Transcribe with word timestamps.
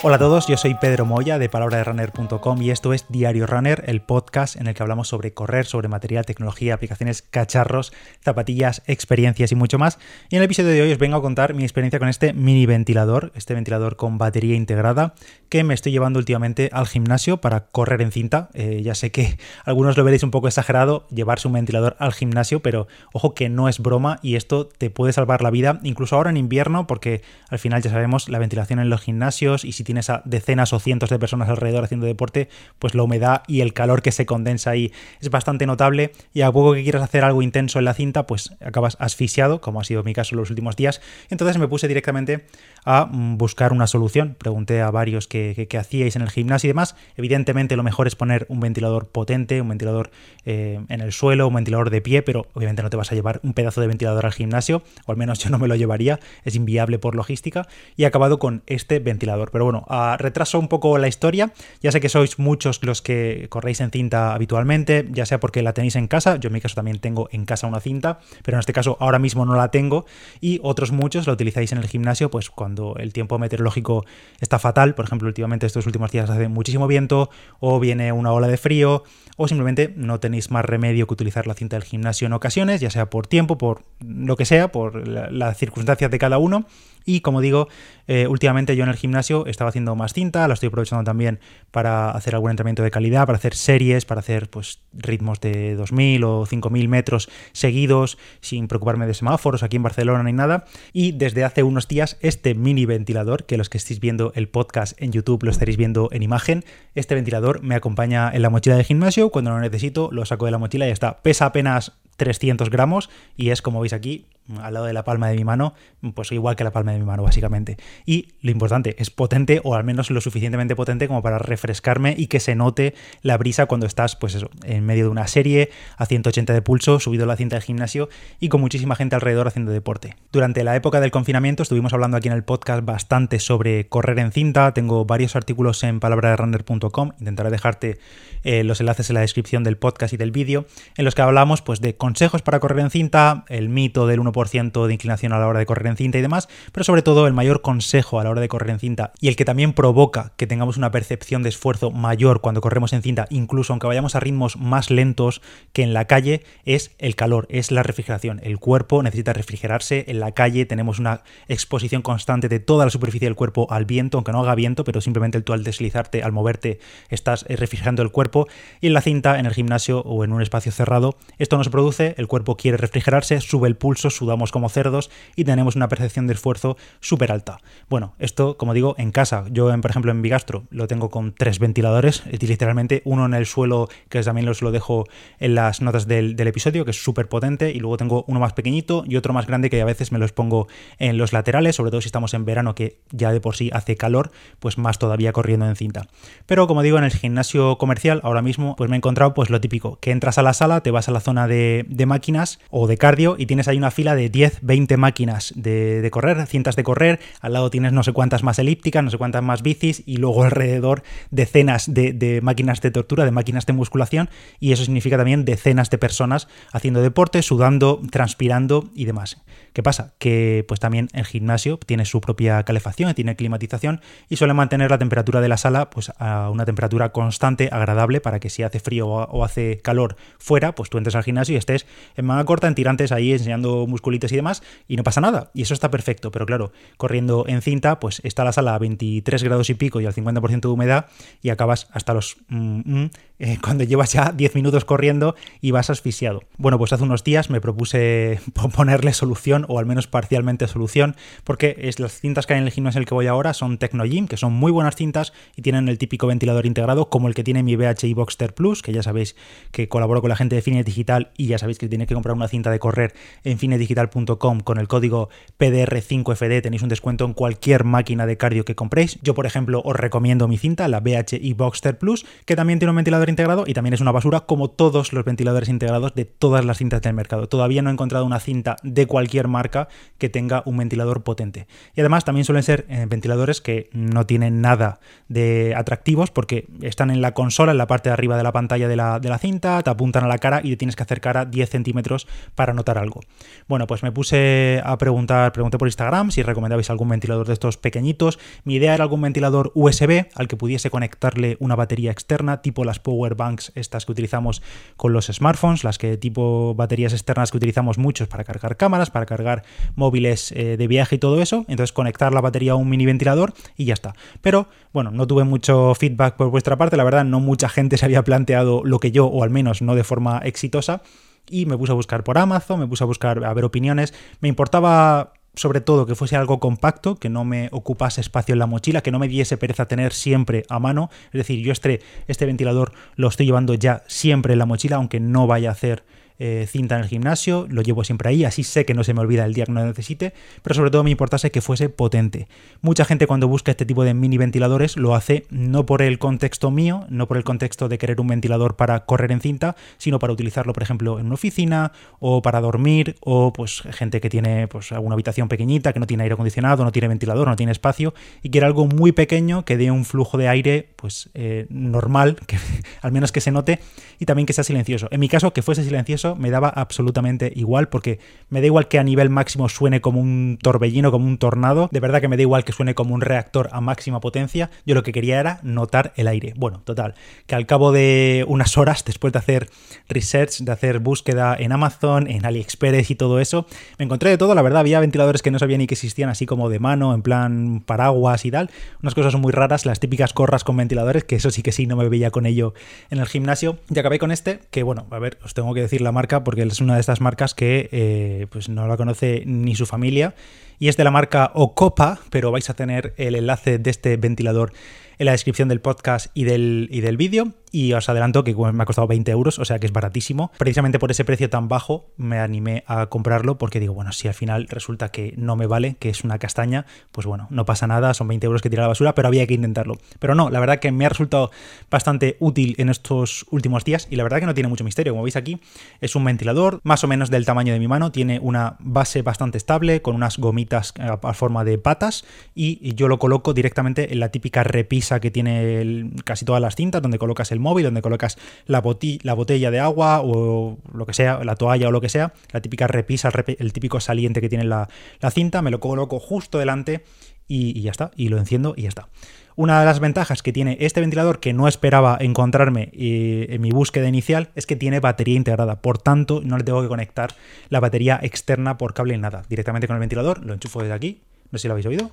Hola 0.00 0.14
a 0.14 0.18
todos, 0.20 0.46
yo 0.46 0.56
soy 0.56 0.74
Pedro 0.74 1.06
Moya 1.06 1.40
de 1.40 1.48
palabraderunner.com 1.48 2.62
y 2.62 2.70
esto 2.70 2.92
es 2.92 3.06
Diario 3.08 3.48
Runner, 3.48 3.82
el 3.88 4.00
podcast 4.00 4.54
en 4.54 4.68
el 4.68 4.74
que 4.74 4.84
hablamos 4.84 5.08
sobre 5.08 5.34
correr, 5.34 5.66
sobre 5.66 5.88
material, 5.88 6.24
tecnología, 6.24 6.74
aplicaciones, 6.74 7.20
cacharros, 7.20 7.92
zapatillas, 8.22 8.80
experiencias 8.86 9.50
y 9.50 9.56
mucho 9.56 9.76
más. 9.76 9.98
Y 10.30 10.36
en 10.36 10.42
el 10.42 10.44
episodio 10.44 10.70
de 10.70 10.82
hoy 10.82 10.92
os 10.92 10.98
vengo 10.98 11.16
a 11.16 11.20
contar 11.20 11.52
mi 11.52 11.64
experiencia 11.64 11.98
con 11.98 12.08
este 12.08 12.32
mini 12.32 12.64
ventilador, 12.64 13.32
este 13.34 13.54
ventilador 13.54 13.96
con 13.96 14.18
batería 14.18 14.54
integrada 14.54 15.14
que 15.48 15.64
me 15.64 15.74
estoy 15.74 15.90
llevando 15.90 16.20
últimamente 16.20 16.70
al 16.72 16.86
gimnasio 16.86 17.40
para 17.40 17.66
correr 17.66 18.00
en 18.00 18.12
cinta. 18.12 18.50
Eh, 18.54 18.82
ya 18.84 18.94
sé 18.94 19.10
que 19.10 19.36
algunos 19.64 19.96
lo 19.96 20.04
veréis 20.04 20.22
un 20.22 20.30
poco 20.30 20.46
exagerado 20.46 21.08
llevarse 21.08 21.48
un 21.48 21.54
ventilador 21.54 21.96
al 21.98 22.12
gimnasio, 22.12 22.60
pero 22.60 22.86
ojo 23.12 23.34
que 23.34 23.48
no 23.48 23.68
es 23.68 23.80
broma 23.80 24.20
y 24.22 24.36
esto 24.36 24.68
te 24.68 24.90
puede 24.90 25.12
salvar 25.12 25.42
la 25.42 25.50
vida, 25.50 25.80
incluso 25.82 26.14
ahora 26.14 26.30
en 26.30 26.36
invierno, 26.36 26.86
porque 26.86 27.22
al 27.48 27.58
final 27.58 27.82
ya 27.82 27.90
sabemos 27.90 28.28
la 28.28 28.38
ventilación 28.38 28.78
en 28.78 28.90
los 28.90 29.00
gimnasios 29.00 29.64
y 29.64 29.72
si 29.72 29.87
tienes 29.88 30.10
a 30.10 30.20
decenas 30.26 30.74
o 30.74 30.80
cientos 30.80 31.08
de 31.08 31.18
personas 31.18 31.48
alrededor 31.48 31.82
haciendo 31.82 32.04
deporte, 32.04 32.50
pues 32.78 32.94
la 32.94 33.04
humedad 33.04 33.42
y 33.46 33.62
el 33.62 33.72
calor 33.72 34.02
que 34.02 34.12
se 34.12 34.26
condensa 34.26 34.68
ahí 34.68 34.92
es 35.22 35.30
bastante 35.30 35.64
notable 35.64 36.12
y 36.34 36.42
a 36.42 36.52
poco 36.52 36.74
que 36.74 36.82
quieras 36.82 37.02
hacer 37.02 37.24
algo 37.24 37.40
intenso 37.40 37.78
en 37.78 37.86
la 37.86 37.94
cinta, 37.94 38.26
pues 38.26 38.54
acabas 38.60 38.98
asfixiado, 39.00 39.62
como 39.62 39.80
ha 39.80 39.84
sido 39.84 40.02
mi 40.02 40.12
caso 40.12 40.34
en 40.34 40.40
los 40.40 40.50
últimos 40.50 40.76
días. 40.76 41.00
Entonces 41.30 41.56
me 41.56 41.68
puse 41.68 41.88
directamente 41.88 42.44
a 42.84 43.06
mm, 43.06 43.38
buscar 43.38 43.72
una 43.72 43.86
solución. 43.86 44.36
Pregunté 44.38 44.82
a 44.82 44.90
varios 44.90 45.26
que, 45.26 45.66
hacíais 45.78 46.16
en 46.16 46.22
el 46.22 46.28
gimnasio 46.28 46.68
y 46.68 46.70
demás. 46.72 46.96
Evidentemente 47.16 47.76
lo 47.76 47.82
mejor 47.82 48.08
es 48.08 48.14
poner 48.14 48.44
un 48.50 48.60
ventilador 48.60 49.08
potente, 49.08 49.62
un 49.62 49.70
ventilador 49.70 50.10
eh, 50.44 50.80
en 50.90 51.00
el 51.00 51.12
suelo, 51.12 51.48
un 51.48 51.54
ventilador 51.54 51.88
de 51.88 52.02
pie, 52.02 52.20
pero 52.20 52.46
obviamente 52.52 52.82
no 52.82 52.90
te 52.90 52.98
vas 52.98 53.10
a 53.10 53.14
llevar 53.14 53.40
un 53.42 53.54
pedazo 53.54 53.80
de 53.80 53.86
ventilador 53.86 54.26
al 54.26 54.32
gimnasio, 54.32 54.82
o 55.06 55.12
al 55.12 55.16
menos 55.16 55.38
yo 55.42 55.48
no 55.48 55.58
me 55.58 55.66
lo 55.66 55.76
llevaría, 55.76 56.20
es 56.44 56.56
inviable 56.56 56.98
por 56.98 57.14
logística. 57.14 57.66
Y 57.96 58.02
he 58.02 58.06
acabado 58.06 58.38
con 58.38 58.62
este 58.66 58.98
ventilador. 58.98 59.50
Pero 59.50 59.64
bueno, 59.64 59.77
retraso 60.18 60.58
un 60.58 60.68
poco 60.68 60.98
la 60.98 61.08
historia. 61.08 61.52
Ya 61.80 61.92
sé 61.92 62.00
que 62.00 62.08
sois 62.08 62.38
muchos 62.38 62.82
los 62.82 63.02
que 63.02 63.46
corréis 63.48 63.80
en 63.80 63.90
cinta 63.90 64.34
habitualmente, 64.34 65.06
ya 65.10 65.26
sea 65.26 65.40
porque 65.40 65.62
la 65.62 65.72
tenéis 65.72 65.96
en 65.96 66.08
casa, 66.08 66.36
yo 66.36 66.48
en 66.48 66.54
mi 66.54 66.60
caso 66.60 66.74
también 66.74 66.98
tengo 66.98 67.28
en 67.32 67.44
casa 67.44 67.66
una 67.66 67.80
cinta, 67.80 68.20
pero 68.42 68.56
en 68.56 68.60
este 68.60 68.72
caso 68.72 68.96
ahora 69.00 69.18
mismo 69.18 69.44
no 69.44 69.54
la 69.54 69.70
tengo, 69.70 70.06
y 70.40 70.60
otros 70.62 70.92
muchos 70.92 71.26
la 71.26 71.32
utilizáis 71.32 71.72
en 71.72 71.78
el 71.78 71.86
gimnasio, 71.86 72.30
pues 72.30 72.50
cuando 72.50 72.96
el 72.96 73.12
tiempo 73.12 73.38
meteorológico 73.38 74.04
está 74.40 74.58
fatal, 74.58 74.94
por 74.94 75.04
ejemplo, 75.04 75.28
últimamente 75.28 75.66
estos 75.66 75.86
últimos 75.86 76.10
días 76.10 76.28
hace 76.30 76.48
muchísimo 76.48 76.86
viento, 76.86 77.30
o 77.60 77.80
viene 77.80 78.12
una 78.12 78.32
ola 78.32 78.48
de 78.48 78.56
frío, 78.56 79.04
o 79.36 79.46
simplemente 79.46 79.92
no 79.96 80.18
tenéis 80.20 80.50
más 80.50 80.64
remedio 80.64 81.06
que 81.06 81.14
utilizar 81.14 81.46
la 81.46 81.54
cinta 81.54 81.76
del 81.76 81.84
gimnasio 81.84 82.26
en 82.26 82.32
ocasiones, 82.32 82.80
ya 82.80 82.90
sea 82.90 83.08
por 83.08 83.26
tiempo, 83.26 83.56
por 83.56 83.84
lo 84.00 84.36
que 84.36 84.44
sea, 84.44 84.72
por 84.72 85.06
las 85.06 85.56
circunstancias 85.56 86.10
de 86.10 86.18
cada 86.18 86.38
uno. 86.38 86.66
Y 87.08 87.22
como 87.22 87.40
digo, 87.40 87.68
eh, 88.06 88.26
últimamente 88.26 88.76
yo 88.76 88.84
en 88.84 88.90
el 88.90 88.96
gimnasio 88.96 89.46
estaba 89.46 89.70
haciendo 89.70 89.96
más 89.96 90.12
cinta, 90.12 90.46
la 90.46 90.52
estoy 90.52 90.66
aprovechando 90.66 91.04
también 91.04 91.40
para 91.70 92.10
hacer 92.10 92.34
algún 92.34 92.50
entrenamiento 92.50 92.82
de 92.82 92.90
calidad, 92.90 93.24
para 93.24 93.38
hacer 93.38 93.54
series, 93.54 94.04
para 94.04 94.18
hacer 94.18 94.50
pues 94.50 94.82
ritmos 94.92 95.40
de 95.40 95.74
2.000 95.78 96.22
o 96.24 96.44
5.000 96.44 96.88
metros 96.88 97.30
seguidos, 97.52 98.18
sin 98.42 98.68
preocuparme 98.68 99.06
de 99.06 99.14
semáforos 99.14 99.62
aquí 99.62 99.76
en 99.76 99.84
Barcelona 99.84 100.22
ni 100.22 100.34
nada. 100.34 100.66
Y 100.92 101.12
desde 101.12 101.44
hace 101.44 101.62
unos 101.62 101.88
días 101.88 102.18
este 102.20 102.54
mini 102.54 102.84
ventilador, 102.84 103.46
que 103.46 103.56
los 103.56 103.70
que 103.70 103.78
estéis 103.78 104.00
viendo 104.00 104.32
el 104.34 104.50
podcast 104.50 105.00
en 105.00 105.10
YouTube 105.10 105.44
lo 105.44 105.50
estaréis 105.50 105.78
viendo 105.78 106.10
en 106.12 106.22
imagen, 106.22 106.62
este 106.94 107.14
ventilador 107.14 107.62
me 107.62 107.74
acompaña 107.74 108.30
en 108.34 108.42
la 108.42 108.50
mochila 108.50 108.76
de 108.76 108.84
gimnasio, 108.84 109.30
cuando 109.30 109.50
lo 109.50 109.60
necesito 109.60 110.10
lo 110.12 110.26
saco 110.26 110.44
de 110.44 110.50
la 110.50 110.58
mochila 110.58 110.84
y 110.84 110.90
ya 110.90 110.92
está. 110.92 111.22
Pesa 111.22 111.46
apenas 111.46 111.92
300 112.18 112.68
gramos 112.68 113.08
y 113.36 113.50
es 113.50 113.62
como 113.62 113.80
veis 113.80 113.94
aquí 113.94 114.26
al 114.62 114.74
lado 114.74 114.86
de 114.86 114.92
la 114.92 115.04
palma 115.04 115.28
de 115.28 115.36
mi 115.36 115.44
mano, 115.44 115.74
pues 116.14 116.32
igual 116.32 116.56
que 116.56 116.64
la 116.64 116.70
palma 116.70 116.92
de 116.92 116.98
mi 116.98 117.04
mano 117.04 117.22
básicamente. 117.22 117.76
Y 118.06 118.28
lo 118.40 118.50
importante, 118.50 118.96
es 118.98 119.10
potente 119.10 119.60
o 119.64 119.74
al 119.74 119.84
menos 119.84 120.10
lo 120.10 120.20
suficientemente 120.20 120.74
potente 120.74 121.06
como 121.06 121.22
para 121.22 121.38
refrescarme 121.38 122.14
y 122.16 122.28
que 122.28 122.40
se 122.40 122.54
note 122.54 122.94
la 123.22 123.36
brisa 123.36 123.66
cuando 123.66 123.86
estás 123.86 124.16
pues 124.16 124.34
eso, 124.34 124.50
en 124.64 124.86
medio 124.86 125.04
de 125.04 125.10
una 125.10 125.26
serie 125.26 125.70
a 125.96 126.06
180 126.06 126.52
de 126.52 126.62
pulso, 126.62 127.00
subido 127.00 127.26
la 127.26 127.36
cinta 127.36 127.56
del 127.56 127.62
gimnasio 127.62 128.08
y 128.40 128.48
con 128.48 128.60
muchísima 128.60 128.96
gente 128.96 129.14
alrededor 129.14 129.48
haciendo 129.48 129.72
deporte. 129.72 130.16
Durante 130.32 130.64
la 130.64 130.76
época 130.76 131.00
del 131.00 131.10
confinamiento 131.10 131.62
estuvimos 131.62 131.92
hablando 131.92 132.16
aquí 132.16 132.28
en 132.28 132.34
el 132.34 132.44
podcast 132.44 132.84
bastante 132.84 133.40
sobre 133.40 133.88
correr 133.88 134.18
en 134.18 134.32
cinta, 134.32 134.72
tengo 134.72 135.04
varios 135.04 135.36
artículos 135.36 135.82
en 135.84 136.00
palabraderunner.com, 136.00 137.12
intentaré 137.18 137.50
dejarte 137.50 137.98
eh, 138.44 138.64
los 138.64 138.80
enlaces 138.80 139.10
en 139.10 139.14
la 139.14 139.20
descripción 139.20 139.64
del 139.64 139.76
podcast 139.76 140.14
y 140.14 140.16
del 140.16 140.30
vídeo, 140.30 140.66
en 140.96 141.04
los 141.04 141.14
que 141.14 141.22
hablamos 141.22 141.62
pues 141.62 141.80
de 141.80 141.96
consejos 142.08 142.40
para 142.40 142.58
correr 142.58 142.80
en 142.80 142.90
cinta, 142.90 143.44
el 143.48 143.68
mito 143.68 144.06
del 144.06 144.20
1% 144.20 144.86
de 144.86 144.94
inclinación 144.94 145.34
a 145.34 145.38
la 145.38 145.46
hora 145.46 145.58
de 145.58 145.66
correr 145.66 145.88
en 145.88 145.96
cinta 145.98 146.16
y 146.16 146.22
demás, 146.22 146.48
pero 146.72 146.82
sobre 146.82 147.02
todo 147.02 147.26
el 147.26 147.34
mayor 147.34 147.60
consejo 147.60 148.18
a 148.18 148.24
la 148.24 148.30
hora 148.30 148.40
de 148.40 148.48
correr 148.48 148.70
en 148.70 148.78
cinta 148.78 149.12
y 149.20 149.28
el 149.28 149.36
que 149.36 149.44
también 149.44 149.74
provoca 149.74 150.32
que 150.38 150.46
tengamos 150.46 150.78
una 150.78 150.90
percepción 150.90 151.42
de 151.42 151.50
esfuerzo 151.50 151.90
mayor 151.90 152.40
cuando 152.40 152.62
corremos 152.62 152.94
en 152.94 153.02
cinta, 153.02 153.26
incluso 153.28 153.74
aunque 153.74 153.88
vayamos 153.88 154.14
a 154.14 154.20
ritmos 154.20 154.56
más 154.56 154.90
lentos 154.90 155.42
que 155.74 155.82
en 155.82 155.92
la 155.92 156.06
calle, 156.06 156.44
es 156.64 156.92
el 156.96 157.14
calor, 157.14 157.46
es 157.50 157.70
la 157.72 157.82
refrigeración. 157.82 158.40
El 158.42 158.58
cuerpo 158.58 159.02
necesita 159.02 159.34
refrigerarse, 159.34 160.06
en 160.08 160.18
la 160.18 160.32
calle 160.32 160.64
tenemos 160.64 160.98
una 160.98 161.24
exposición 161.46 162.00
constante 162.00 162.48
de 162.48 162.58
toda 162.58 162.86
la 162.86 162.90
superficie 162.90 163.26
del 163.26 163.36
cuerpo 163.36 163.66
al 163.68 163.84
viento, 163.84 164.16
aunque 164.16 164.32
no 164.32 164.40
haga 164.40 164.54
viento, 164.54 164.82
pero 164.82 165.02
simplemente 165.02 165.42
tú 165.42 165.52
al 165.52 165.62
deslizarte, 165.62 166.22
al 166.22 166.32
moverte, 166.32 166.80
estás 167.10 167.44
refrigerando 167.50 168.00
el 168.00 168.12
cuerpo 168.12 168.48
y 168.80 168.86
en 168.86 168.94
la 168.94 169.02
cinta, 169.02 169.38
en 169.38 169.44
el 169.44 169.52
gimnasio 169.52 170.00
o 170.00 170.24
en 170.24 170.32
un 170.32 170.40
espacio 170.40 170.72
cerrado, 170.72 171.18
esto 171.36 171.58
no 171.58 171.64
se 171.64 171.70
produce 171.70 171.97
el 172.00 172.26
cuerpo 172.26 172.56
quiere 172.56 172.76
refrigerarse, 172.76 173.40
sube 173.40 173.68
el 173.68 173.76
pulso, 173.76 174.10
sudamos 174.10 174.52
como 174.52 174.68
cerdos 174.68 175.10
y 175.36 175.44
tenemos 175.44 175.76
una 175.76 175.88
percepción 175.88 176.26
de 176.26 176.34
esfuerzo 176.34 176.76
súper 177.00 177.32
alta. 177.32 177.58
Bueno, 177.88 178.14
esto, 178.18 178.56
como 178.56 178.74
digo, 178.74 178.94
en 178.98 179.12
casa, 179.12 179.44
yo 179.50 179.68
por 179.80 179.90
ejemplo 179.90 180.10
en 180.10 180.22
Bigastro 180.22 180.64
lo 180.70 180.86
tengo 180.86 181.10
con 181.10 181.32
tres 181.32 181.58
ventiladores, 181.58 182.22
literalmente 182.26 183.02
uno 183.04 183.26
en 183.26 183.34
el 183.34 183.46
suelo, 183.46 183.88
que 184.08 184.22
también 184.22 184.46
los 184.46 184.62
lo 184.62 184.70
dejo 184.70 185.04
en 185.38 185.54
las 185.54 185.80
notas 185.80 186.06
del, 186.06 186.38
episodio, 186.38 186.84
que 186.84 186.92
es 186.92 187.02
súper 187.02 187.28
potente, 187.28 187.72
y 187.72 187.78
luego 187.80 187.96
tengo 187.98 188.24
uno 188.26 188.40
más 188.40 188.54
pequeñito 188.54 189.04
y 189.06 189.16
otro 189.16 189.34
más 189.34 189.46
grande 189.46 189.68
que 189.68 189.80
a 189.82 189.84
veces 189.84 190.12
me 190.12 190.18
los 190.18 190.32
pongo 190.32 190.66
en 190.98 191.18
los 191.18 191.32
laterales, 191.32 191.76
sobre 191.76 191.90
todo 191.90 192.00
si 192.00 192.08
estamos 192.08 192.32
en 192.32 192.44
verano 192.44 192.74
que 192.74 193.00
ya 193.10 193.32
de 193.32 193.40
por 193.40 193.56
sí 193.56 193.70
hace 193.72 193.96
calor, 193.96 194.30
pues 194.60 194.78
más 194.78 194.98
todavía 194.98 195.32
corriendo 195.32 195.66
en 195.68 195.76
cinta. 195.76 196.06
Pero 196.46 196.66
como 196.66 196.82
digo, 196.82 196.96
en 196.98 197.04
el 197.04 197.10
gimnasio 197.10 197.76
comercial 197.76 198.20
ahora 198.24 198.42
mismo 198.42 198.76
pues 198.76 198.88
me 198.88 198.96
he 198.96 198.98
encontrado 198.98 199.34
pues 199.34 199.50
lo 199.50 199.60
típico, 199.60 199.98
que 200.00 200.10
entras 200.10 200.38
a 200.38 200.42
la 200.42 200.54
sala, 200.54 200.82
te 200.82 200.90
vas 200.90 201.08
a 201.08 201.12
la 201.12 201.20
zona 201.20 201.46
de, 201.46 201.86
de 201.88 202.06
máquinas 202.06 202.58
o 202.70 202.86
de 202.86 202.96
cardio 202.96 203.36
y 203.38 203.46
tienes 203.46 203.66
ahí 203.68 203.76
una 203.76 203.90
fila 203.90 204.14
de 204.14 204.28
10, 204.28 204.60
20 204.62 204.96
máquinas 204.96 205.52
de, 205.56 206.06
correr, 206.12 206.46
cintas 206.46 206.76
de 206.76 206.84
correr, 206.84 207.20
al 207.40 207.54
lado 207.54 207.70
tienes 207.70 207.92
no 207.92 208.02
sé 208.02 208.12
cuántas 208.12 208.42
más 208.42 208.58
elípticas, 208.58 209.02
no 209.02 209.10
sé 209.10 209.18
cuántas 209.18 209.42
más 209.42 209.62
bicis 209.62 210.02
y 210.06 210.18
luego 210.18 210.44
alrededor 210.44 211.02
decenas 211.30 211.92
de, 211.92 212.12
de 212.12 212.40
máquinas 212.40 212.80
de 212.80 212.90
tortura, 212.90 213.24
de 213.24 213.30
máquinas 213.30 213.66
de 213.66 213.72
musculación 213.72 214.28
y 214.60 214.72
eso 214.72 214.84
significa 214.84 215.16
también 215.16 215.44
decenas 215.44 215.90
de 215.90 215.98
personas 215.98 216.48
haciendo 216.72 217.02
deporte, 217.02 217.42
sudando, 217.42 218.00
transpirando 218.10 218.90
y 218.94 219.06
demás. 219.06 219.38
¿Qué 219.72 219.82
pasa? 219.82 220.14
Que 220.18 220.64
pues 220.66 220.80
también 220.80 221.08
el 221.12 221.24
gimnasio 221.24 221.78
tiene 221.78 222.04
su 222.04 222.20
propia 222.20 222.62
calefacción, 222.64 223.14
tiene 223.14 223.36
climatización 223.36 224.00
y 224.28 224.36
suele 224.36 224.54
mantener 224.54 224.90
la 224.90 224.98
temperatura 224.98 225.40
de 225.40 225.48
la 225.48 225.56
sala 225.56 225.90
pues 225.90 226.10
a 226.18 226.50
una 226.50 226.64
temperatura 226.64 227.12
constante, 227.12 227.68
agradable, 227.70 228.20
para 228.20 228.40
que 228.40 228.50
si 228.50 228.62
hace 228.62 228.80
frío 228.80 229.06
o 229.08 229.44
hace 229.44 229.78
calor 229.78 230.16
fuera, 230.38 230.74
pues 230.74 230.90
tú 230.90 230.98
entres 230.98 231.14
al 231.14 231.22
gimnasio 231.22 231.54
y 231.54 231.58
estés 231.58 231.77
en 232.16 232.24
manga 232.24 232.44
corta, 232.44 232.66
en 232.66 232.74
tirantes 232.74 233.12
ahí 233.12 233.32
enseñando 233.32 233.86
musculitos 233.86 234.32
y 234.32 234.36
demás 234.36 234.62
y 234.86 234.96
no 234.96 235.04
pasa 235.04 235.20
nada. 235.20 235.50
Y 235.54 235.62
eso 235.62 235.74
está 235.74 235.90
perfecto, 235.90 236.30
pero 236.30 236.46
claro, 236.46 236.72
corriendo 236.96 237.44
en 237.48 237.62
cinta, 237.62 238.00
pues 238.00 238.20
está 238.24 238.44
la 238.44 238.52
sala 238.52 238.74
a 238.74 238.78
23 238.78 239.42
grados 239.42 239.70
y 239.70 239.74
pico 239.74 240.00
y 240.00 240.06
al 240.06 240.14
50% 240.14 240.60
de 240.60 240.68
humedad 240.68 241.06
y 241.42 241.50
acabas 241.50 241.88
hasta 241.92 242.14
los... 242.14 242.36
Mm, 242.48 242.80
mm, 242.84 243.10
eh, 243.38 243.58
cuando 243.62 243.84
llevas 243.84 244.12
ya 244.12 244.32
10 244.32 244.54
minutos 244.54 244.84
corriendo 244.84 245.34
y 245.60 245.70
vas 245.70 245.90
asfixiado. 245.90 246.42
Bueno, 246.56 246.78
pues 246.78 246.92
hace 246.92 247.04
unos 247.04 247.24
días 247.24 247.50
me 247.50 247.60
propuse 247.60 248.40
ponerle 248.74 249.12
solución 249.12 249.64
o 249.68 249.78
al 249.78 249.86
menos 249.86 250.06
parcialmente 250.06 250.66
solución, 250.68 251.16
porque 251.44 251.76
es, 251.78 252.00
las 252.00 252.20
cintas 252.20 252.46
que 252.46 252.54
hay 252.54 252.60
en 252.60 252.66
el 252.66 252.72
gimnasio 252.72 252.98
en 252.98 253.02
el 253.02 253.06
que 253.06 253.14
voy 253.14 253.26
ahora 253.26 253.54
son 253.54 253.78
Tecnogym, 253.78 254.26
que 254.26 254.36
son 254.36 254.52
muy 254.52 254.72
buenas 254.72 254.96
cintas 254.96 255.32
y 255.56 255.62
tienen 255.62 255.88
el 255.88 255.98
típico 255.98 256.26
ventilador 256.26 256.66
integrado, 256.66 257.08
como 257.08 257.28
el 257.28 257.34
que 257.34 257.44
tiene 257.44 257.62
mi 257.62 257.76
VHI 257.76 258.14
Boxster 258.14 258.54
Plus, 258.54 258.82
que 258.82 258.92
ya 258.92 259.02
sabéis 259.02 259.36
que 259.70 259.88
colaboro 259.88 260.20
con 260.20 260.30
la 260.30 260.36
gente 260.36 260.56
de 260.56 260.62
Fine 260.62 260.84
Digital 260.84 261.30
y 261.36 261.46
ya 261.46 261.57
sabéis 261.58 261.78
que 261.78 261.88
tiene 261.88 262.06
que 262.06 262.14
comprar 262.14 262.34
una 262.34 262.48
cinta 262.48 262.70
de 262.70 262.78
correr 262.78 263.14
en 263.44 263.58
finedigital.com 263.58 264.60
con 264.60 264.78
el 264.78 264.88
código 264.88 265.28
PDR5FD, 265.58 266.62
tenéis 266.62 266.82
un 266.82 266.88
descuento 266.88 267.24
en 267.24 267.34
cualquier 267.34 267.84
máquina 267.84 268.26
de 268.26 268.36
cardio 268.36 268.64
que 268.64 268.74
compréis. 268.74 269.18
Yo, 269.22 269.34
por 269.34 269.46
ejemplo, 269.46 269.82
os 269.84 269.96
recomiendo 269.96 270.48
mi 270.48 270.58
cinta, 270.58 270.88
la 270.88 271.00
VHI 271.00 271.52
Boxster 271.54 271.98
Plus, 271.98 272.26
que 272.44 272.56
también 272.56 272.78
tiene 272.78 272.90
un 272.90 272.96
ventilador 272.96 273.28
integrado 273.28 273.64
y 273.66 273.74
también 273.74 273.94
es 273.94 274.00
una 274.00 274.12
basura 274.12 274.40
como 274.40 274.70
todos 274.70 275.12
los 275.12 275.24
ventiladores 275.24 275.68
integrados 275.68 276.14
de 276.14 276.24
todas 276.24 276.64
las 276.64 276.78
cintas 276.78 277.02
del 277.02 277.14
mercado. 277.14 277.48
Todavía 277.48 277.82
no 277.82 277.90
he 277.90 277.92
encontrado 277.92 278.24
una 278.24 278.40
cinta 278.40 278.76
de 278.82 279.06
cualquier 279.06 279.48
marca 279.48 279.88
que 280.18 280.28
tenga 280.28 280.62
un 280.66 280.76
ventilador 280.76 281.22
potente. 281.22 281.66
Y 281.94 282.00
además 282.00 282.24
también 282.24 282.44
suelen 282.44 282.62
ser 282.62 282.86
eh, 282.88 283.06
ventiladores 283.08 283.60
que 283.60 283.88
no 283.92 284.26
tienen 284.26 284.60
nada 284.60 285.00
de 285.28 285.74
atractivos 285.76 286.30
porque 286.30 286.66
están 286.82 287.10
en 287.10 287.20
la 287.20 287.34
consola, 287.34 287.72
en 287.72 287.78
la 287.78 287.86
parte 287.86 288.08
de 288.08 288.14
arriba 288.14 288.36
de 288.36 288.42
la 288.42 288.52
pantalla 288.52 288.88
de 288.88 288.96
la, 288.96 289.38
cinta, 289.38 289.82
te 289.82 289.90
apuntan 289.90 290.24
a 290.24 290.28
la 290.28 290.38
cara 290.38 290.60
y 290.62 290.76
tienes 290.76 290.96
que 290.96 291.02
acercar 291.02 291.36
a 291.36 291.44
10 291.48 291.70
centímetros 291.70 292.26
para 292.54 292.72
notar 292.72 292.98
algo. 292.98 293.20
Bueno, 293.66 293.86
pues 293.86 294.02
me 294.02 294.12
puse 294.12 294.80
a 294.84 294.96
preguntar, 294.98 295.52
pregunté 295.52 295.78
por 295.78 295.88
Instagram 295.88 296.30
si 296.30 296.42
recomendabais 296.42 296.90
algún 296.90 297.08
ventilador 297.08 297.46
de 297.46 297.52
estos 297.52 297.76
pequeñitos. 297.76 298.38
Mi 298.64 298.76
idea 298.76 298.94
era 298.94 299.04
algún 299.04 299.22
ventilador 299.22 299.72
USB 299.74 300.26
al 300.34 300.48
que 300.48 300.56
pudiese 300.56 300.90
conectarle 300.90 301.56
una 301.60 301.74
batería 301.74 302.10
externa, 302.10 302.62
tipo 302.62 302.84
las 302.84 302.98
power 302.98 303.34
banks 303.34 303.72
estas 303.74 304.06
que 304.06 304.12
utilizamos 304.12 304.62
con 304.96 305.12
los 305.12 305.26
smartphones, 305.26 305.84
las 305.84 305.98
que 305.98 306.16
tipo 306.16 306.74
baterías 306.74 307.12
externas 307.12 307.50
que 307.50 307.56
utilizamos 307.56 307.98
muchos 307.98 308.28
para 308.28 308.44
cargar 308.44 308.76
cámaras, 308.76 309.10
para 309.10 309.26
cargar 309.26 309.64
móviles 309.94 310.52
eh, 310.52 310.76
de 310.76 310.86
viaje 310.86 311.16
y 311.16 311.18
todo 311.18 311.40
eso. 311.40 311.64
Entonces 311.68 311.92
conectar 311.92 312.32
la 312.32 312.40
batería 312.40 312.72
a 312.72 312.76
un 312.76 312.88
mini 312.88 313.06
ventilador 313.06 313.54
y 313.76 313.84
ya 313.86 313.94
está. 313.94 314.14
Pero 314.40 314.68
bueno, 314.92 315.10
no 315.10 315.26
tuve 315.26 315.44
mucho 315.44 315.94
feedback 315.94 316.36
por 316.36 316.50
vuestra 316.50 316.76
parte, 316.76 316.96
la 316.96 317.04
verdad, 317.04 317.24
no 317.24 317.40
mucha 317.40 317.68
gente 317.68 317.96
se 317.96 318.04
había 318.04 318.22
planteado 318.22 318.82
lo 318.84 318.98
que 318.98 319.10
yo, 319.10 319.26
o 319.26 319.42
al 319.42 319.50
menos 319.50 319.82
no 319.82 319.94
de 319.94 320.04
forma 320.04 320.38
exitosa 320.44 321.02
y 321.50 321.66
me 321.66 321.76
puse 321.76 321.92
a 321.92 321.94
buscar 321.94 322.24
por 322.24 322.38
Amazon, 322.38 322.80
me 322.80 322.86
puse 322.86 323.04
a 323.04 323.06
buscar 323.06 323.44
a 323.44 323.54
ver 323.54 323.64
opiniones. 323.64 324.14
Me 324.40 324.48
importaba 324.48 325.32
sobre 325.54 325.80
todo 325.80 326.06
que 326.06 326.14
fuese 326.14 326.36
algo 326.36 326.60
compacto, 326.60 327.16
que 327.16 327.28
no 327.28 327.44
me 327.44 327.68
ocupase 327.72 328.20
espacio 328.20 328.52
en 328.52 328.60
la 328.60 328.66
mochila, 328.66 329.02
que 329.02 329.10
no 329.10 329.18
me 329.18 329.28
diese 329.28 329.56
pereza 329.56 329.88
tener 329.88 330.12
siempre 330.12 330.64
a 330.68 330.78
mano. 330.78 331.10
Es 331.26 331.38
decir, 331.38 331.64
yo 331.64 331.72
este, 331.72 332.00
este 332.28 332.46
ventilador 332.46 332.92
lo 333.16 333.28
estoy 333.28 333.46
llevando 333.46 333.74
ya 333.74 334.04
siempre 334.06 334.52
en 334.52 334.60
la 334.60 334.66
mochila, 334.66 334.96
aunque 334.96 335.20
no 335.20 335.46
vaya 335.46 335.70
a 335.70 335.72
hacer 335.72 336.04
eh, 336.38 336.66
cinta 336.68 336.96
en 336.96 337.02
el 337.02 337.08
gimnasio, 337.08 337.66
lo 337.68 337.82
llevo 337.82 338.04
siempre 338.04 338.28
ahí, 338.28 338.44
así 338.44 338.62
sé 338.62 338.84
que 338.84 338.94
no 338.94 339.02
se 339.02 339.14
me 339.14 339.20
olvida 339.20 339.44
el 339.44 339.54
día 339.54 339.66
que 339.66 339.72
no 339.72 339.80
lo 339.80 339.86
necesite, 339.86 340.34
pero 340.62 340.74
sobre 340.74 340.90
todo 340.90 341.02
me 341.02 341.10
importase 341.10 341.50
que 341.50 341.60
fuese 341.60 341.88
potente. 341.88 342.46
Mucha 342.80 343.04
gente 343.04 343.26
cuando 343.26 343.48
busca 343.48 343.72
este 343.72 343.84
tipo 343.84 344.04
de 344.04 344.14
mini 344.14 344.38
ventiladores 344.38 344.96
lo 344.96 345.14
hace 345.14 345.46
no 345.50 345.86
por 345.86 346.02
el 346.02 346.18
contexto 346.18 346.70
mío, 346.70 347.06
no 347.08 347.26
por 347.26 347.36
el 347.36 347.44
contexto 347.44 347.88
de 347.88 347.98
querer 347.98 348.20
un 348.20 348.28
ventilador 348.28 348.76
para 348.76 349.04
correr 349.04 349.32
en 349.32 349.40
cinta, 349.40 349.76
sino 349.96 350.18
para 350.18 350.32
utilizarlo, 350.32 350.72
por 350.72 350.82
ejemplo, 350.82 351.18
en 351.18 351.26
una 351.26 351.34
oficina 351.34 351.92
o 352.20 352.40
para 352.42 352.60
dormir 352.60 353.16
o 353.20 353.52
pues 353.52 353.82
gente 353.90 354.20
que 354.20 354.30
tiene 354.30 354.68
pues 354.68 354.92
alguna 354.92 355.14
habitación 355.14 355.48
pequeñita, 355.48 355.92
que 355.92 356.00
no 356.00 356.06
tiene 356.06 356.22
aire 356.22 356.34
acondicionado, 356.34 356.84
no 356.84 356.92
tiene 356.92 357.08
ventilador, 357.08 357.48
no 357.48 357.56
tiene 357.56 357.72
espacio 357.72 358.14
y 358.42 358.50
quiere 358.50 358.66
algo 358.66 358.86
muy 358.86 359.12
pequeño 359.12 359.64
que 359.64 359.76
dé 359.76 359.90
un 359.90 360.04
flujo 360.04 360.38
de 360.38 360.48
aire 360.48 360.88
pues 360.96 361.30
eh, 361.34 361.66
normal, 361.70 362.36
que 362.46 362.58
al 363.02 363.12
menos 363.12 363.32
que 363.32 363.40
se 363.40 363.50
note 363.50 363.80
y 364.18 364.26
también 364.26 364.46
que 364.46 364.52
sea 364.52 364.64
silencioso. 364.64 365.08
En 365.10 365.20
mi 365.20 365.28
caso, 365.28 365.52
que 365.52 365.62
fuese 365.62 365.84
silencioso 365.84 366.27
me 366.36 366.50
daba 366.50 366.68
absolutamente 366.68 367.52
igual, 367.54 367.88
porque 367.88 368.18
me 368.50 368.60
da 368.60 368.66
igual 368.66 368.88
que 368.88 368.98
a 368.98 369.04
nivel 369.04 369.30
máximo 369.30 369.68
suene 369.68 370.00
como 370.00 370.20
un 370.20 370.58
torbellino, 370.60 371.10
como 371.10 371.26
un 371.26 371.38
tornado, 371.38 371.88
de 371.92 372.00
verdad 372.00 372.20
que 372.20 372.28
me 372.28 372.36
da 372.36 372.42
igual 372.42 372.64
que 372.64 372.72
suene 372.72 372.94
como 372.94 373.14
un 373.14 373.20
reactor 373.20 373.68
a 373.72 373.80
máxima 373.80 374.20
potencia, 374.20 374.70
yo 374.86 374.94
lo 374.94 375.02
que 375.02 375.12
quería 375.12 375.40
era 375.40 375.60
notar 375.62 376.12
el 376.16 376.28
aire. 376.28 376.54
Bueno, 376.56 376.80
total, 376.84 377.14
que 377.46 377.54
al 377.54 377.66
cabo 377.66 377.92
de 377.92 378.44
unas 378.48 378.78
horas, 378.78 379.04
después 379.04 379.32
de 379.32 379.38
hacer 379.38 379.70
research, 380.08 380.60
de 380.60 380.72
hacer 380.72 380.98
búsqueda 380.98 381.56
en 381.58 381.72
Amazon, 381.72 382.28
en 382.28 382.46
AliExpress 382.46 383.10
y 383.10 383.14
todo 383.14 383.40
eso, 383.40 383.66
me 383.98 384.04
encontré 384.04 384.30
de 384.30 384.38
todo, 384.38 384.54
la 384.54 384.62
verdad, 384.62 384.80
había 384.80 385.00
ventiladores 385.00 385.42
que 385.42 385.50
no 385.50 385.58
sabía 385.58 385.78
ni 385.78 385.86
que 385.86 385.94
existían, 385.94 386.30
así 386.30 386.46
como 386.46 386.68
de 386.68 386.78
mano, 386.78 387.14
en 387.14 387.22
plan 387.22 387.82
paraguas 387.84 388.44
y 388.44 388.50
tal, 388.50 388.70
unas 389.02 389.14
cosas 389.14 389.34
muy 389.36 389.52
raras, 389.52 389.86
las 389.86 390.00
típicas 390.00 390.32
corras 390.32 390.64
con 390.64 390.76
ventiladores, 390.76 391.24
que 391.24 391.36
eso 391.36 391.50
sí 391.50 391.62
que 391.62 391.72
sí, 391.72 391.86
no 391.86 391.96
me 391.96 392.08
veía 392.08 392.30
con 392.30 392.46
ello 392.46 392.74
en 393.10 393.18
el 393.18 393.26
gimnasio, 393.26 393.78
y 393.94 393.98
acabé 393.98 394.18
con 394.18 394.30
este, 394.30 394.60
que 394.70 394.82
bueno, 394.82 395.06
a 395.10 395.18
ver, 395.18 395.38
os 395.44 395.54
tengo 395.54 395.74
que 395.74 395.80
decir 395.80 396.00
la 396.00 396.12
marca 396.18 396.42
porque 396.42 396.62
es 396.62 396.80
una 396.80 396.94
de 396.94 397.00
estas 397.00 397.20
marcas 397.20 397.54
que 397.54 397.88
eh, 397.92 398.46
pues 398.50 398.68
no 398.68 398.88
la 398.88 398.96
conoce 398.96 399.44
ni 399.46 399.76
su 399.76 399.86
familia 399.86 400.34
y 400.80 400.88
es 400.88 400.96
de 400.96 401.04
la 401.04 401.12
marca 401.12 401.52
Ocopa, 401.54 402.18
pero 402.30 402.50
vais 402.50 402.68
a 402.70 402.74
tener 402.74 403.14
el 403.16 403.36
enlace 403.36 403.78
de 403.78 403.90
este 403.90 404.16
ventilador 404.16 404.72
en 405.18 405.26
la 405.26 405.32
descripción 405.32 405.68
del 405.68 405.80
podcast 405.80 406.26
y 406.34 406.44
del, 406.44 406.88
y 406.90 407.00
del 407.00 407.16
vídeo. 407.16 407.52
Y 407.70 407.92
os 407.92 408.08
adelanto 408.08 408.44
que 408.44 408.54
me 408.54 408.82
ha 408.82 408.86
costado 408.86 409.06
20 409.06 409.30
euros, 409.30 409.58
o 409.58 409.64
sea 409.64 409.78
que 409.78 409.86
es 409.86 409.92
baratísimo. 409.92 410.50
Precisamente 410.58 410.98
por 410.98 411.10
ese 411.10 411.24
precio 411.24 411.50
tan 411.50 411.68
bajo 411.68 412.06
me 412.16 412.38
animé 412.38 412.84
a 412.86 413.06
comprarlo 413.06 413.58
porque 413.58 413.80
digo, 413.80 413.94
bueno, 413.94 414.12
si 414.12 414.28
al 414.28 414.34
final 414.34 414.66
resulta 414.68 415.10
que 415.10 415.34
no 415.36 415.56
me 415.56 415.66
vale, 415.66 415.96
que 415.98 416.08
es 416.08 416.24
una 416.24 416.38
castaña, 416.38 416.86
pues 417.12 417.26
bueno, 417.26 417.46
no 417.50 417.64
pasa 417.64 417.86
nada, 417.86 418.14
son 418.14 418.28
20 418.28 418.46
euros 418.46 418.62
que 418.62 418.70
tira 418.70 418.82
a 418.82 418.84
la 418.84 418.88
basura, 418.88 419.14
pero 419.14 419.28
había 419.28 419.46
que 419.46 419.54
intentarlo. 419.54 419.98
Pero 420.18 420.34
no, 420.34 420.50
la 420.50 420.60
verdad 420.60 420.78
que 420.78 420.92
me 420.92 421.06
ha 421.06 421.08
resultado 421.08 421.50
bastante 421.90 422.36
útil 422.40 422.74
en 422.78 422.88
estos 422.88 423.46
últimos 423.50 423.84
días 423.84 424.08
y 424.10 424.16
la 424.16 424.22
verdad 424.22 424.40
que 424.40 424.46
no 424.46 424.54
tiene 424.54 424.68
mucho 424.68 424.84
misterio. 424.84 425.12
Como 425.12 425.24
veis 425.24 425.36
aquí, 425.36 425.60
es 426.00 426.16
un 426.16 426.24
ventilador 426.24 426.80
más 426.84 427.04
o 427.04 427.08
menos 427.08 427.30
del 427.30 427.44
tamaño 427.44 427.72
de 427.72 427.78
mi 427.78 427.88
mano, 427.88 428.12
tiene 428.12 428.38
una 428.40 428.76
base 428.80 429.22
bastante 429.22 429.58
estable 429.58 430.02
con 430.02 430.14
unas 430.14 430.38
gomitas 430.38 430.94
a 430.98 431.34
forma 431.34 431.64
de 431.64 431.78
patas 431.78 432.24
y 432.54 432.94
yo 432.94 433.08
lo 433.08 433.18
coloco 433.18 433.54
directamente 433.54 434.12
en 434.12 434.20
la 434.20 434.30
típica 434.30 434.64
repisa 434.64 435.20
que 435.20 435.30
tiene 435.30 436.10
casi 436.24 436.44
todas 436.44 436.62
las 436.62 436.74
cintas, 436.74 437.02
donde 437.02 437.18
colocas 437.18 437.52
el 437.52 437.57
móvil, 437.58 437.84
donde 437.84 438.02
colocas 438.02 438.38
la, 438.66 438.82
la, 439.22 439.34
botella 439.34 439.70
de 439.70 439.80
agua 439.80 440.20
o 440.22 440.78
lo 440.92 441.06
que 441.06 441.14
sea, 441.14 441.42
la 441.44 441.56
toalla 441.56 441.88
o 441.88 441.90
lo 441.90 442.00
que 442.00 442.08
sea, 442.08 442.32
la 442.52 442.60
típica 442.60 442.86
repisa, 442.86 443.30
el, 443.58 443.72
típico 443.72 444.00
saliente 444.00 444.40
que 444.40 444.48
tiene 444.48 444.64
la, 444.64 444.88
cinta, 445.30 445.62
me 445.62 445.70
lo 445.70 445.80
coloco 445.80 446.18
justo 446.18 446.58
delante 446.58 447.04
y, 447.46 447.80
ya 447.80 447.90
está, 447.90 448.10
y 448.16 448.28
lo 448.28 448.38
enciendo 448.38 448.74
y 448.76 448.82
ya 448.82 448.88
está. 448.88 449.08
Una 449.56 449.80
de 449.80 449.86
las 449.86 449.98
ventajas 449.98 450.42
que 450.42 450.52
tiene 450.52 450.76
este 450.80 451.00
ventilador 451.00 451.40
que 451.40 451.52
no 451.52 451.66
esperaba 451.66 452.16
encontrarme 452.20 452.90
eh, 452.92 453.46
en 453.50 453.60
mi 453.60 453.72
búsqueda 453.72 454.06
inicial 454.06 454.50
es 454.54 454.66
que 454.66 454.76
tiene 454.76 455.00
batería 455.00 455.34
integrada, 455.34 455.80
por 455.80 455.98
tanto 455.98 456.40
no 456.44 456.56
le 456.58 456.64
tengo 456.64 456.80
que 456.80 456.88
conectar 456.88 457.34
la 457.68 457.80
batería 457.80 458.20
externa 458.22 458.78
por 458.78 458.94
cable 458.94 459.14
ni 459.14 459.22
nada. 459.22 459.42
Directamente 459.48 459.88
con 459.88 459.96
el 459.96 460.00
ventilador 460.00 460.44
lo 460.44 460.54
enchufo 460.54 460.80
desde 460.80 460.94
aquí, 460.94 461.22
no 461.50 461.58
sé 461.58 461.62
si 461.62 461.68
lo 461.68 461.72
habéis 461.72 461.86
oído, 461.86 462.12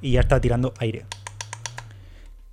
y 0.00 0.12
ya 0.12 0.20
está 0.20 0.40
tirando 0.40 0.74
aire. 0.78 1.06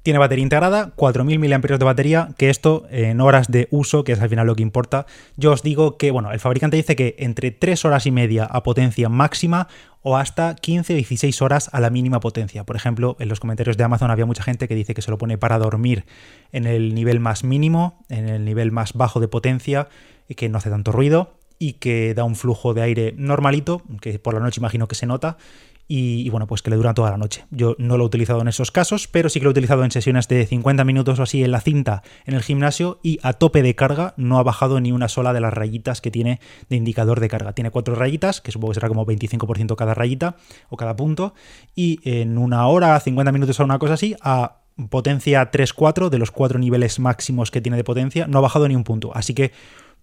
Tiene 0.04 0.18
batería 0.18 0.42
integrada, 0.42 0.96
4.000 0.96 1.38
mAh 1.38 1.78
de 1.78 1.86
batería, 1.86 2.30
que 2.38 2.50
esto 2.50 2.88
en 2.90 3.22
horas 3.22 3.52
de 3.52 3.68
uso, 3.70 4.04
que 4.04 4.14
es 4.14 4.20
al 4.20 4.30
final 4.30 4.48
lo 4.48 4.56
que 4.56 4.64
importa, 4.64 5.06
yo 5.38 5.52
os 5.52 5.62
digo 5.62 5.98
que, 5.98 6.10
bueno, 6.10 6.32
el 6.32 6.40
fabricante 6.40 6.76
dice 6.76 6.96
que 6.96 7.16
entre 7.20 7.52
3 7.52 7.86
horas 7.86 8.08
y 8.08 8.12
media 8.12 8.46
a 8.46 8.64
potencia 8.64 9.10
máxima 9.10 9.68
o 10.02 10.18
hasta 10.18 10.56
15 10.56 10.94
o 10.94 10.96
16 10.96 11.42
horas 11.44 11.70
a 11.72 11.80
la 11.80 11.92
mínima 11.92 12.20
potencia. 12.20 12.64
Por 12.64 12.76
ejemplo, 12.76 13.16
en 13.20 13.30
los 13.30 13.40
comentarios 13.40 13.78
de 13.78 13.84
Amazon 13.84 14.10
había 14.10 14.26
mucha 14.26 14.42
gente 14.42 14.68
que 14.68 14.74
dice 14.74 14.96
que 14.96 15.04
se 15.04 15.12
lo 15.12 15.20
pone 15.20 15.38
para 15.38 15.60
dormir 15.60 16.06
en 16.52 16.66
el 16.66 16.96
nivel 16.96 17.20
más 17.20 17.44
mínimo, 17.44 18.04
en 18.10 18.28
el 18.28 18.44
nivel 18.44 18.72
más 18.72 18.94
bajo 18.94 19.20
de 19.20 19.28
potencia, 19.28 19.88
y 20.28 20.34
que 20.34 20.50
no 20.50 20.58
hace 20.58 20.72
tanto 20.72 20.92
ruido 20.92 21.38
y 21.60 21.74
que 21.74 22.16
da 22.16 22.24
un 22.24 22.36
flujo 22.36 22.74
de 22.74 22.82
aire 22.82 23.14
normalito, 23.18 23.84
que 24.02 24.18
por 24.18 24.34
la 24.34 24.40
noche 24.40 24.60
imagino 24.60 24.88
que 24.88 24.96
se 24.96 25.06
nota, 25.06 25.38
y, 25.94 26.30
bueno, 26.30 26.48
pues 26.48 26.62
que 26.62 26.70
le 26.70 26.78
dura 26.78 26.94
toda 26.94 27.12
la 27.12 27.18
noche. 27.18 27.44
Yo 27.52 27.76
no 27.78 27.98
lo 27.98 28.06
he 28.06 28.08
utilizado 28.08 28.40
en 28.40 28.48
esos 28.48 28.72
casos, 28.72 29.10
pero 29.10 29.28
sí 29.28 29.40
que 29.40 29.44
lo 29.44 29.50
he 29.50 29.52
utilizado 29.52 29.84
en 29.84 29.92
sesiones 29.92 30.26
de 30.30 30.46
50 30.46 30.86
minutos 30.86 31.20
o 31.20 31.24
así 31.24 31.44
en 31.44 31.52
la 31.52 31.60
cinta 31.60 32.02
en 32.26 32.34
el 32.34 32.44
gimnasio 32.44 33.02
y 33.04 33.20
a 33.24 33.34
tope 33.34 33.62
de 33.62 33.76
carga 33.76 34.14
no 34.16 34.40
ha 34.40 34.44
bajado 34.44 34.80
ni 34.80 34.94
una 34.94 35.10
sola 35.10 35.34
de 35.34 35.42
las 35.42 35.54
rayitas 35.54 36.00
que 36.00 36.10
tiene 36.10 36.40
de 36.70 36.78
indicador 36.78 37.20
de 37.20 37.28
carga. 37.28 37.52
Tiene 37.52 37.72
cuatro 37.72 37.94
rayitas, 37.94 38.40
que 38.40 38.54
supongo 38.54 38.72
que 38.72 38.76
será 38.76 38.88
como 38.88 39.06
25% 39.06 39.76
cada 39.76 39.94
rayita 39.94 40.38
o 40.70 40.78
cada 40.78 40.96
punto, 40.96 41.34
y 41.76 42.00
en 42.06 42.38
una 42.38 42.66
hora, 42.68 42.98
50 42.98 43.34
minutos 43.34 43.60
o 43.60 43.66
una 43.66 43.78
cosa 43.78 43.96
así, 43.96 44.16
a 44.22 44.62
potencia 44.90 45.52
3-4 45.52 46.08
de 46.08 46.18
los 46.20 46.32
cuatro 46.32 46.58
niveles 46.58 47.02
máximos 47.02 47.52
que 47.52 47.60
tiene 47.60 47.76
de 47.76 47.84
potencia, 47.84 48.28
no 48.28 48.38
ha 48.38 48.42
bajado 48.42 48.66
ni 48.70 48.78
un 48.78 48.86
punto. 48.86 49.12
Así 49.14 49.34
que 49.34 49.52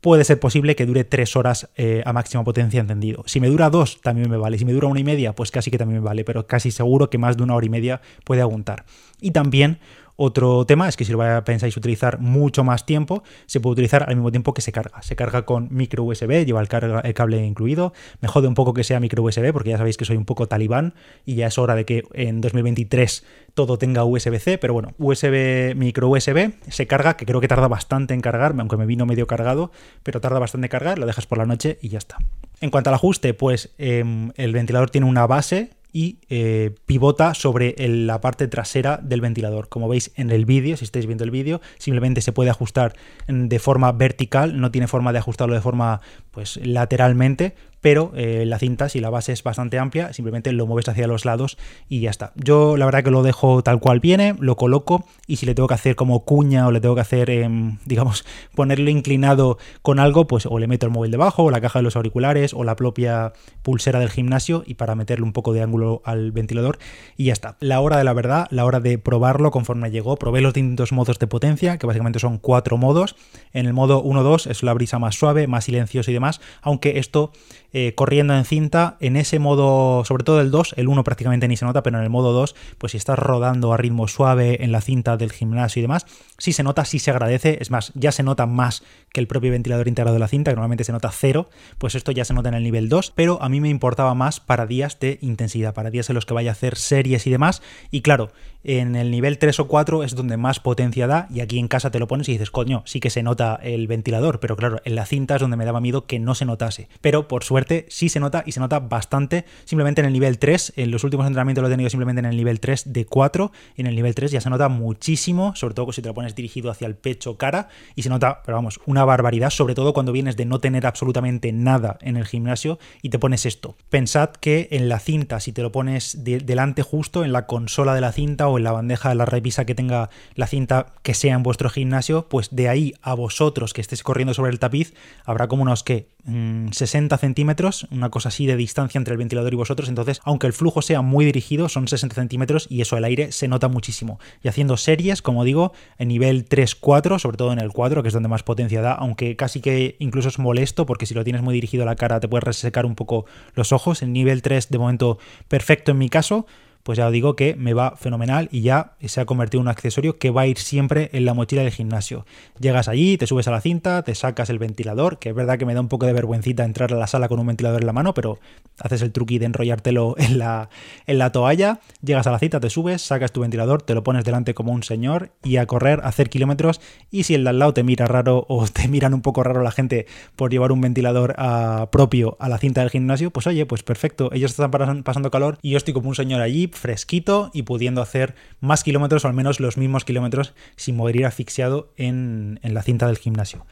puede 0.00 0.25
ser 0.25 0.38
posible 0.38 0.76
que 0.76 0.87
dure 0.87 1.05
tres 1.05 1.37
horas 1.37 1.69
eh, 1.76 2.02
a 2.05 2.12
máxima 2.12 2.45
potencia 2.45 2.81
encendido. 2.81 3.23
Si 3.26 3.40
me 3.40 3.49
dura 3.49 3.71
dos, 3.71 4.00
también 4.00 4.31
me 4.31 4.37
vale. 4.37 4.59
Si 4.59 4.64
me 4.64 4.73
dura 4.73 4.87
una 4.87 5.00
y 5.00 5.05
media, 5.05 5.35
pues 5.35 5.50
casi 5.50 5.71
que 5.71 5.78
también 5.78 6.00
me 6.00 6.07
vale, 6.07 6.25
pero 6.25 6.47
casi 6.47 6.71
seguro 6.71 7.11
que 7.11 7.19
más 7.19 7.37
de 7.37 7.43
una 7.43 7.55
hora 7.55 7.67
y 7.67 7.71
media 7.71 8.00
puede 8.25 8.40
aguantar. 8.40 8.85
Y 9.21 9.33
también 9.33 9.78
otro 10.21 10.67
tema 10.67 10.89
es 10.89 10.97
que 10.97 11.05
si 11.05 11.13
lo 11.13 11.45
pensáis 11.45 11.77
utilizar 11.77 12.19
mucho 12.19 12.65
más 12.65 12.85
tiempo, 12.85 13.23
se 13.47 13.61
puede 13.61 13.75
utilizar 13.75 14.03
al 14.09 14.17
mismo 14.17 14.33
tiempo 14.33 14.53
que 14.53 14.61
se 14.61 14.73
carga. 14.73 15.01
Se 15.01 15.15
carga 15.15 15.43
con 15.43 15.69
micro 15.71 16.03
USB, 16.03 16.45
lleva 16.45 16.61
el, 16.61 17.15
cable 17.15 17.47
incluido. 17.47 17.93
Me 18.21 18.27
jode 18.27 18.49
un 18.49 18.55
poco 18.55 18.75
que 18.75 18.83
sea 18.83 18.99
micro 18.99 19.23
USB 19.23 19.53
porque 19.53 19.71
ya 19.71 19.79
sabéis 19.79 19.97
que 19.97 20.05
soy 20.05 20.17
un 20.17 20.25
poco 20.25 20.49
talibán 20.49 20.95
y 21.25 21.37
ya 21.37 21.47
es 21.47 21.57
hora 21.57 21.77
de 21.77 21.85
que 21.85 22.03
en 22.15 22.41
2023 22.41 23.25
todo 23.55 23.79
tenga 23.79 24.03
USB-C, 24.03 24.59
pero 24.59 24.75
bueno, 24.75 24.93
USB, 24.99 25.77
micro 25.77 26.09
USB, 26.09 26.53
se 26.69 26.89
carga, 26.89 27.17
que 27.17 27.25
creo 27.25 27.41
que 27.41 27.47
tarda 27.47 27.69
bastante 27.69 28.13
en 28.13 28.21
cargar, 28.21 28.57
aunque 28.59 28.77
me 28.77 28.87
vino 28.87 29.07
medio 29.07 29.29
cargado, 29.29 29.71
pero 30.03 30.21
tarda 30.21 30.41
bastante 30.41 30.67
en 30.67 30.71
cargar, 30.71 30.99
lo 30.99 31.07
dejas 31.07 31.27
por 31.27 31.39
la 31.39 31.47
noche 31.47 31.79
y 31.81 31.91
ya 31.91 31.99
está. 31.99 32.19
En 32.61 32.71
cuanto 32.71 32.91
al 32.91 32.95
ajuste, 32.95 33.35
pues 33.35 33.73
em, 33.79 34.33
el 34.35 34.53
ventilador 34.53 34.91
tiene 34.91 35.07
una 35.07 35.29
base 35.29 35.78
y 35.99 36.21
eh, 36.28 36.76
pivota 36.87 37.35
sobre 37.35 37.75
la 37.88 38.21
parte 38.21 38.47
trasera 38.47 39.00
del 39.02 39.21
ventilador. 39.21 39.69
Como 39.69 39.88
veis 39.88 40.12
en 40.14 40.31
el 40.31 40.45
vídeo, 40.45 40.76
si 40.76 40.85
estáis 40.85 41.07
viendo 41.07 41.25
el 41.25 41.33
vídeo, 41.33 41.61
simplemente 41.76 42.21
se 42.21 42.31
puede 42.31 42.50
ajustar 42.50 42.95
de 43.26 43.59
forma 43.59 43.90
vertical, 43.90 44.61
no 44.61 44.71
tiene 44.71 44.87
forma 44.87 45.12
de 45.12 45.19
ajustarlo 45.19 45.57
de 45.57 45.61
forma 45.61 46.00
pues 46.31 46.61
lateralmente, 46.62 47.57
pero 47.81 48.13
eh, 48.15 48.45
la 48.47 48.59
cinta, 48.59 48.89
si 48.89 49.01
la 49.01 49.11
base 49.11 49.33
es 49.33 49.43
bastante 49.43 49.79
amplia, 49.79 50.13
simplemente 50.13 50.53
lo 50.53 50.67
mueves 50.67 50.89
hacia 50.89 51.07
los 51.07 51.25
lados 51.25 51.59
y 51.89 52.01
ya 52.01 52.11
está. 52.11 52.33
Yo 52.37 52.77
la 52.77 52.85
verdad 52.85 53.05
que 53.05 53.11
lo 53.11 53.23
dejo 53.23 53.63
tal 53.63 53.81
cual 53.81 54.01
viene, 54.01 54.35
lo 54.39 54.57
coloco 54.57 55.05
y 55.27 55.37
si 55.37 55.47
le 55.47 55.55
tengo 55.55 55.69
que 55.69 55.75
hacer 55.75 55.97
como 55.97 56.25
cuña 56.25 56.67
o 56.67 56.73
le 56.73 56.81
tengo 56.81 56.95
que 56.95 57.01
hacer, 57.01 57.31
em, 57.31 57.79
digamos, 57.85 58.25
ponerlo 58.55 58.91
inclinado 58.91 59.59
con 59.83 59.99
algo, 59.99 60.27
pues 60.27 60.47
o 60.47 60.59
le 60.59 60.67
meto 60.67 60.87
el 60.87 60.93
móvil 60.93 61.11
debajo 61.11 61.45
o 61.45 61.51
la 61.51 61.61
caja 61.61 61.79
de 61.79 61.85
los 61.85 61.97
auriculares 61.97 62.55
o 62.55 62.65
la 62.65 62.77
propia 62.77 63.33
pulsera 63.63 64.01
del 64.01 64.11
gimnasio 64.11 64.63
y 64.67 64.75
para 64.75 64.95
meterle 64.95 65.25
un 65.25 65.33
poco 65.33 65.53
de 65.53 65.63
ángulo 65.63 66.03
al 66.05 66.33
ventilador 66.33 66.79
y 67.17 67.27
ya 67.27 67.33
está. 67.33 67.57
La 67.61 67.81
hora 67.81 67.99
de 67.99 68.05
la 68.05 68.13
verdad, 68.13 68.47
la 68.51 68.65
hora 68.65 68.81
de 68.81 68.99
probarlo 68.99 69.51
conforme 69.51 69.91
llegó, 69.91 70.17
probé 70.17 70.41
los 70.41 70.55
distintos 70.55 70.93
modos 70.93 71.19
de 71.19 71.27
potencia, 71.27 71.79
que 71.79 71.87
básicamente 71.87 72.19
son 72.19 72.39
cuatro 72.39 72.77
modos. 72.77 73.17
En 73.53 73.67
el 73.67 73.73
modo 73.73 74.03
1-2 74.03 74.51
es 74.51 74.63
la 74.63 74.75
brisa 74.75 74.99
más 74.99 75.15
suave, 75.15 75.47
más 75.47 75.65
silencioso 75.65 76.11
y 76.11 76.15
demás, 76.15 76.41
aunque 76.63 76.99
esto 76.99 77.33
eh, 77.73 77.95
corriendo 77.95 78.35
en 78.35 78.45
cinta, 78.45 78.97
en 79.01 79.17
ese 79.17 79.39
modo, 79.39 80.05
sobre 80.05 80.25
todo 80.25 80.41
el 80.41 80.51
2, 80.51 80.75
el 80.77 80.89
1 80.89 81.05
prácticamente 81.05 81.49
ni 81.49 81.57
se 81.57 81.65
nota, 81.65 81.83
pero 81.83 81.99
en 81.99 82.05
el 82.05 82.11
modo 82.11 82.33
2, 82.33 82.55
pues 82.79 82.93
si 82.93 82.99
estás 82.99 83.19
rodando 83.19 83.73
a 83.73 83.77
ritmo 83.77 84.09
suave 84.09 84.65
en 84.65 84.73
la 84.73 84.81
cinta 84.81 85.17
del 85.17 85.33
gimnasio 85.33 85.81
y 85.81 85.83
demás, 85.83 86.07
sí 86.38 86.52
se 86.52 86.62
nota, 86.62 86.85
sí 86.85 86.99
se 86.99 87.11
agradece, 87.11 87.59
es 87.61 87.71
más, 87.71 87.92
ya 87.95 88.12
se 88.12 88.23
nota 88.23 88.47
más 88.47 88.83
que 89.12 89.21
el 89.21 89.26
propio 89.26 89.50
ventilador 89.50 89.88
integrado 89.88 90.14
de 90.14 90.21
la 90.21 90.28
cinta, 90.28 90.50
que 90.50 90.57
normalmente 90.57 90.85
se 90.85 90.92
nota 90.92 91.11
cero, 91.12 91.50
pues 91.78 91.95
esto 91.95 92.12
ya 92.12 92.25
se 92.25 92.35
nota 92.35 92.49
en 92.49 92.54
el 92.54 92.62
nivel 92.62 92.88
2, 92.88 93.12
pero 93.14 93.42
a 93.42 93.49
mí 93.49 93.61
me 93.61 93.68
importaba 93.68 94.14
más 94.14 94.40
para 94.40 94.66
días 94.66 94.99
de 95.00 95.18
intensidad, 95.21 95.75
para 95.75 95.90
días 95.90 96.09
en 96.09 96.14
los 96.14 96.26
que 96.26 96.35
vaya 96.35 96.50
a 96.50 96.52
hacer 96.52 96.76
series 96.76 97.26
y 97.26 97.30
demás, 97.30 97.62
y 97.90 98.02
claro, 98.02 98.30
en 98.64 98.97
el 98.97 99.11
nivel 99.11 99.38
3 99.38 99.61
o 99.61 99.68
4 99.68 100.02
es 100.04 100.14
donde 100.14 100.37
más 100.37 100.61
potencia 100.61 101.07
da 101.07 101.28
y 101.30 101.40
aquí 101.40 101.59
en 101.59 101.68
casa 101.68 101.90
te 101.90 101.99
lo 101.99 102.09
pones 102.09 102.28
y 102.28 102.33
dices, 102.33 102.50
coño, 102.50 102.83
sí 102.87 103.00
que 103.00 103.09
se 103.09 103.23
nota 103.23 103.59
el 103.62 103.87
ventilador, 103.87 104.40
pero 104.40 104.57
claro, 104.57 104.80
en 104.85 104.95
la 104.95 105.07
cinta 105.07 105.37
es 105.37 105.40
donde 105.40 105.57
me 105.57 105.64
daba 105.64 105.80
miedo 105.80 106.07
que 106.07 106.18
no 106.18 106.35
se 106.35 106.45
notase. 106.45 106.88
Pero 107.00 107.28
por 107.28 107.45
suerte 107.45 107.87
sí 107.88 108.09
se 108.09 108.21
nota 108.21 108.42
y 108.45 108.52
se 108.52 108.61
nota 108.61 108.80
bastante 108.80 109.45
simplemente 109.64 110.00
en 110.00 110.07
el 110.09 110.12
nivel 110.12 110.38
3. 110.38 110.75
En 110.76 110.90
los 110.90 111.04
últimos 111.04 111.26
entrenamientos 111.26 111.62
lo 111.62 111.68
he 111.68 111.71
tenido 111.71 111.88
simplemente 111.88 112.21
en 112.21 112.26
el 112.26 112.37
nivel 112.37 112.61
3 112.61 112.92
de 112.92 113.07
4 113.07 113.52
y 113.76 113.80
en 113.80 113.87
el 113.87 113.95
nivel 113.95 114.14
3 114.14 114.33
ya 114.33 114.40
se 114.40 114.50
nota 114.50 114.68
muchísimo, 114.68 115.54
sobre 115.54 115.75
todo 115.75 115.92
si 115.92 116.02
te 116.02 116.09
lo 116.09 116.14
pones 116.14 116.28
dirigido 116.35 116.71
hacia 116.71 116.87
el 116.87 116.97
pecho 116.97 117.37
cara 117.37 117.69
y 117.95 118.03
se 118.03 118.09
nota, 118.09 118.43
pero 118.45 118.57
vamos, 118.57 118.81
una 118.87 119.05
barbaridad, 119.05 119.51
sobre 119.51 119.75
todo 119.75 119.93
cuando 119.93 120.13
vienes 120.13 120.37
de 120.37 120.45
no 120.45 120.59
tener 120.59 120.87
absolutamente 120.87 121.53
nada 121.53 121.99
en 122.01 122.17
el 122.17 122.27
gimnasio 122.27 122.79
y 123.03 123.11
te 123.11 123.19
pones 123.19 123.47
esto. 123.47 123.77
Pensad 123.91 124.31
que 124.31 124.69
en 124.71 124.89
la 124.89 124.99
cinta, 124.99 125.41
si 125.41 125.53
te 125.53 125.63
lo 125.63 125.73
pones 125.73 126.25
delante 126.25 126.83
justo 126.83 127.25
en 127.25 127.33
la 127.33 127.47
consola 127.47 127.95
de 127.95 128.01
la 128.01 128.13
cinta 128.13 128.49
o 128.49 128.59
en 128.59 128.65
la 128.65 128.73
bandeja 128.73 129.09
de 129.09 129.15
la 129.15 129.25
revisa 129.25 129.65
que 129.65 129.75
tenga 129.75 130.11
la 130.35 130.47
cinta 130.47 130.95
que 131.03 131.15
sea 131.15 131.35
en 131.35 131.43
vuestro 131.43 131.71
gimnasio, 131.71 132.29
pues 132.29 132.49
de 132.51 132.69
ahí 132.69 132.95
a 133.03 133.15
vosotros 133.15 133.73
que 133.73 133.81
estéis 133.81 134.03
corriendo 134.03 134.35
sobre 134.35 134.51
el 134.51 134.59
tapiz 134.59 134.95
habrá 135.25 135.49
como 135.49 135.63
unos 135.63 135.83
que 135.83 136.09
60 136.25 137.17
mm, 137.17 137.19
centímetros, 137.19 137.87
una 137.91 138.11
cosa 138.11 138.29
así 138.29 138.47
de 138.47 138.57
distancia 138.57 138.99
entre 138.99 139.13
el 139.13 139.19
ventilador 139.19 139.53
y 139.53 139.57
vosotros, 139.57 139.89
entonces 139.89 140.21
aunque 140.25 140.47
el 140.47 140.53
flujo 140.53 140.83
sea 140.83 141.03
muy 141.03 141.25
dirigido, 141.25 141.69
son 141.69 141.89
60 141.89 142.15
centímetros 142.15 142.67
y 142.69 142.81
eso 142.81 142.97
el 142.97 143.05
aire 143.05 143.33
se 143.33 143.49
nota 143.49 143.69
muchísimo. 143.69 144.19
Y 144.43 144.49
haciendo 144.49 144.77
series, 144.77 145.23
como 145.23 145.45
digo, 145.45 145.73
en 145.99 146.09
nivel 146.09 146.18
3-4, 146.19 147.19
sobre 147.19 147.37
todo 147.37 147.53
en 147.53 147.59
el 147.59 147.71
4, 147.71 148.03
que 148.03 148.09
es 148.09 148.15
donde 148.15 148.29
más 148.29 148.43
potencia 148.43 148.81
da, 148.81 148.93
aunque 148.93 149.37
casi 149.37 149.61
que 149.61 149.97
incluso 149.99 150.29
es 150.29 150.39
molesto 150.39 150.87
porque 150.87 151.07
si 151.07 151.15
lo 151.15 151.25
tienes 151.25 151.43
muy 151.43 151.55
dirigido 151.55 151.83
a 151.83 151.87
la 151.87 151.97
cara 151.97 152.21
te 152.21 152.29
puedes 152.29 152.45
resecar 152.45 152.87
un 152.87 152.95
poco 152.95 153.27
los 153.55 153.73
ojos. 153.73 154.03
En 154.03 154.13
nivel 154.13 154.43
3 154.43 154.69
de 154.71 154.79
momento 154.79 155.19
perfecto 155.49 155.93
en 155.93 155.99
mi 155.99 156.09
caso 156.09 156.47
pues 156.83 156.99
ya 156.99 157.07
os 157.07 157.13
digo 157.13 157.37
que 157.37 157.55
me 157.55 157.75
va 157.75 157.97
fenomenal 157.97 158.49
y 158.51 158.63
ya 158.63 158.93
se 159.05 159.21
ha 159.21 159.27
convertido 159.27 159.61
en 159.61 159.67
un 159.67 159.71
accesorio 159.71 160.19
que 160.19 160.31
va 160.31 160.43
a 160.43 160.47
ir 160.47 160.59
siempre 160.59 161.11
en 161.13 161.25
la 161.25 161.35
mochila 161.35 161.63
del 161.63 161.71
gimnasio. 161.71 162.25
Llegas 162.59 162.89
allí, 162.89 163.19
te 163.19 163.27
subes 163.27 163.47
a 163.49 163.51
la 163.51 163.61
cinta, 163.61 164.03
te 164.03 164.15
sacas 164.15 164.51
el 164.51 164.59
ventilador, 164.59 165.19
que 165.19 165.31
es 165.31 165.35
verdad 165.35 165.59
que 165.59 165.67
me 165.67 165.75
da 165.75 165.81
un 165.81 165.89
poco 165.89 166.07
de 166.07 166.13
vergüencita 166.13 166.65
entrar 166.65 166.93
a 166.93 166.97
la 166.97 167.07
sala 167.07 167.29
con 167.29 167.41
un 167.41 167.47
ventilador 167.47 167.81
en 167.81 167.87
la 167.87 167.93
mano, 167.93 168.15
pero 168.15 168.39
haces 168.79 169.03
el 169.03 169.13
truqui 169.13 169.39
de 169.39 169.47
enrollártelo 169.47 170.15
en 170.19 170.39
la, 170.39 170.71
en 171.07 171.19
la 171.19 171.33
toalla, 171.33 171.81
llegas 172.03 172.27
a 172.27 172.31
la 172.31 172.39
cita, 172.39 172.61
te 172.61 172.71
subes, 172.71 173.03
sacas 173.03 173.33
tu 173.33 173.41
ventilador, 173.41 173.83
te 173.83 173.95
lo 173.95 174.03
pones 174.03 174.25
delante 174.25 174.55
como 174.55 174.73
un 174.73 174.83
señor 174.83 175.33
y 175.45 175.57
a 175.57 175.67
correr, 175.67 176.01
a 176.03 176.09
hacer 176.09 176.31
kilómetros 176.31 176.81
y 177.11 177.25
si 177.25 177.35
el 177.35 177.45
de 177.45 177.51
al 177.51 177.59
lado 177.59 177.75
te 177.75 177.83
mira 177.83 178.07
raro 178.07 178.47
o 178.49 178.67
te 178.73 178.89
miran 178.89 179.15
un 179.15 179.23
poco 179.23 179.43
raro 179.43 179.63
la 179.63 179.71
gente 179.71 180.07
por 180.37 180.51
llevar 180.51 180.73
un 180.73 180.81
ventilador 180.81 181.35
ah, 181.39 181.89
propio 181.93 182.37
a 182.41 182.49
la 182.49 182.59
cinta 182.59 182.81
del 182.81 182.91
gimnasio, 182.91 183.31
pues 183.31 183.47
oye, 183.47 183.67
pues 183.67 183.83
perfecto, 183.83 184.31
ellos 184.33 184.53
están 184.53 184.71
pasando 185.03 185.31
calor 185.31 185.59
y 185.63 185.71
yo 185.71 185.77
estoy 185.77 185.95
como 185.95 186.09
un 186.09 186.15
señor 186.15 186.41
allí 186.41 186.71
fresquito 186.79 187.51
y 187.53 187.63
pudiendo 187.63 188.01
hacer 188.01 188.35
más 188.61 188.85
kilómetros 188.85 189.25
o 189.25 189.29
al 189.29 189.35
menos 189.35 189.61
los 189.61 189.77
mismos 189.77 190.05
kilómetros 190.05 190.55
sin 190.77 190.97
morir 190.97 191.27
asfixiado 191.27 191.93
en, 191.97 192.61
en 192.63 192.75
la 192.75 192.83
cinta 192.83 193.07
del 193.07 193.19
gimnasio. 193.19 193.67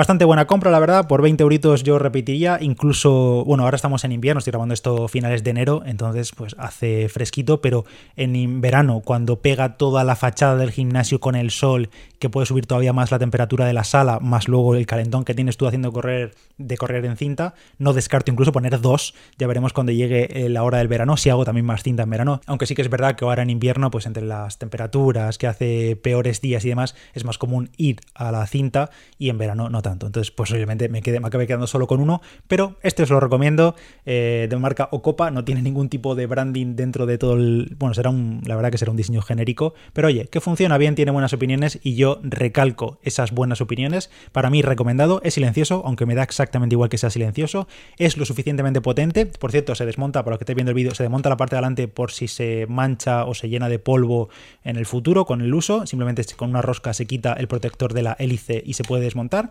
Bastante 0.00 0.24
buena 0.24 0.46
compra, 0.46 0.70
la 0.70 0.78
verdad. 0.78 1.06
Por 1.06 1.20
20 1.20 1.42
euritos 1.42 1.82
yo 1.82 1.98
repetiría. 1.98 2.56
Incluso, 2.62 3.44
bueno, 3.44 3.64
ahora 3.64 3.76
estamos 3.76 4.02
en 4.02 4.12
invierno, 4.12 4.38
estoy 4.38 4.52
grabando 4.52 4.72
esto 4.72 5.08
finales 5.08 5.44
de 5.44 5.50
enero, 5.50 5.82
entonces 5.84 6.32
pues 6.34 6.56
hace 6.58 7.10
fresquito, 7.10 7.60
pero 7.60 7.84
en 8.16 8.62
verano, 8.62 9.02
cuando 9.04 9.40
pega 9.40 9.76
toda 9.76 10.02
la 10.02 10.16
fachada 10.16 10.56
del 10.56 10.70
gimnasio 10.70 11.20
con 11.20 11.34
el 11.34 11.50
sol, 11.50 11.90
que 12.18 12.30
puede 12.30 12.46
subir 12.46 12.64
todavía 12.64 12.94
más 12.94 13.10
la 13.10 13.18
temperatura 13.18 13.66
de 13.66 13.74
la 13.74 13.84
sala, 13.84 14.20
más 14.20 14.48
luego 14.48 14.74
el 14.74 14.86
calentón 14.86 15.22
que 15.24 15.34
tienes 15.34 15.58
tú 15.58 15.66
haciendo 15.66 15.92
correr 15.92 16.34
de 16.56 16.78
correr 16.78 17.04
en 17.04 17.18
cinta, 17.18 17.52
no 17.76 17.92
descarto 17.92 18.30
incluso 18.30 18.52
poner 18.52 18.80
dos. 18.80 19.14
Ya 19.36 19.46
veremos 19.46 19.74
cuando 19.74 19.92
llegue 19.92 20.48
la 20.48 20.62
hora 20.62 20.78
del 20.78 20.88
verano, 20.88 21.18
si 21.18 21.28
hago 21.28 21.44
también 21.44 21.66
más 21.66 21.82
cinta 21.82 22.04
en 22.04 22.10
verano. 22.10 22.40
Aunque 22.46 22.64
sí 22.64 22.74
que 22.74 22.80
es 22.80 22.88
verdad 22.88 23.16
que 23.16 23.26
ahora 23.26 23.42
en 23.42 23.50
invierno, 23.50 23.90
pues 23.90 24.06
entre 24.06 24.22
las 24.22 24.56
temperaturas, 24.56 25.36
que 25.36 25.46
hace 25.46 25.94
peores 25.96 26.40
días 26.40 26.64
y 26.64 26.70
demás, 26.70 26.94
es 27.12 27.26
más 27.26 27.36
común 27.36 27.68
ir 27.76 28.00
a 28.14 28.32
la 28.32 28.46
cinta 28.46 28.88
y 29.18 29.28
en 29.28 29.36
verano 29.36 29.68
no 29.68 29.82
tanto. 29.82 29.89
Entonces, 29.92 30.30
pues 30.30 30.50
obviamente 30.52 30.88
me, 30.88 31.02
quedé, 31.02 31.20
me 31.20 31.28
acabé 31.28 31.46
quedando 31.46 31.66
solo 31.66 31.86
con 31.86 32.00
uno, 32.00 32.20
pero 32.48 32.78
este 32.82 33.02
os 33.02 33.10
lo 33.10 33.20
recomiendo, 33.20 33.74
eh, 34.06 34.46
de 34.48 34.56
marca 34.56 34.88
Ocopa, 34.92 35.30
no 35.30 35.44
tiene 35.44 35.62
ningún 35.62 35.88
tipo 35.88 36.14
de 36.14 36.26
branding 36.26 36.76
dentro 36.76 37.06
de 37.06 37.18
todo 37.18 37.34
el... 37.34 37.76
Bueno, 37.78 37.94
será 37.94 38.10
un, 38.10 38.42
la 38.46 38.56
verdad 38.56 38.70
que 38.70 38.78
será 38.78 38.90
un 38.90 38.96
diseño 38.96 39.22
genérico, 39.22 39.74
pero 39.92 40.08
oye, 40.08 40.26
que 40.26 40.40
funciona 40.40 40.78
bien, 40.78 40.94
tiene 40.94 41.10
buenas 41.10 41.32
opiniones 41.32 41.78
y 41.82 41.94
yo 41.94 42.20
recalco 42.22 42.98
esas 43.02 43.32
buenas 43.32 43.60
opiniones. 43.60 44.10
Para 44.32 44.50
mí 44.50 44.62
recomendado, 44.62 45.20
es 45.24 45.34
silencioso, 45.34 45.82
aunque 45.84 46.06
me 46.06 46.14
da 46.14 46.22
exactamente 46.22 46.74
igual 46.74 46.90
que 46.90 46.98
sea 46.98 47.10
silencioso, 47.10 47.66
es 47.98 48.16
lo 48.16 48.24
suficientemente 48.24 48.80
potente, 48.80 49.26
por 49.26 49.50
cierto, 49.50 49.74
se 49.74 49.86
desmonta, 49.86 50.22
para 50.22 50.34
los 50.34 50.38
que 50.38 50.44
estéis 50.44 50.56
viendo 50.56 50.70
el 50.70 50.76
vídeo, 50.76 50.94
se 50.94 51.02
desmonta 51.02 51.28
la 51.28 51.36
parte 51.36 51.54
de 51.54 51.58
adelante 51.58 51.88
por 51.88 52.12
si 52.12 52.28
se 52.28 52.66
mancha 52.68 53.24
o 53.24 53.34
se 53.34 53.48
llena 53.48 53.68
de 53.68 53.78
polvo 53.78 54.28
en 54.64 54.76
el 54.76 54.86
futuro 54.86 55.24
con 55.24 55.40
el 55.40 55.52
uso, 55.54 55.86
simplemente 55.86 56.24
con 56.36 56.50
una 56.50 56.62
rosca 56.62 56.92
se 56.92 57.06
quita 57.06 57.32
el 57.32 57.48
protector 57.48 57.94
de 57.94 58.02
la 58.02 58.16
hélice 58.18 58.62
y 58.64 58.74
se 58.74 58.84
puede 58.84 59.02
desmontar. 59.02 59.50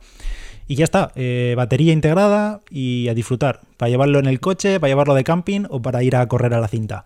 Y 0.67 0.75
ya 0.75 0.83
está, 0.83 1.11
eh, 1.15 1.55
batería 1.57 1.93
integrada 1.93 2.61
y 2.69 3.07
a 3.09 3.13
disfrutar, 3.13 3.61
para 3.77 3.89
llevarlo 3.89 4.19
en 4.19 4.27
el 4.27 4.39
coche, 4.39 4.79
para 4.79 4.89
llevarlo 4.89 5.15
de 5.15 5.23
camping 5.23 5.63
o 5.69 5.81
para 5.81 6.03
ir 6.03 6.15
a 6.15 6.27
correr 6.27 6.53
a 6.53 6.59
la 6.59 6.67
cinta. 6.67 7.05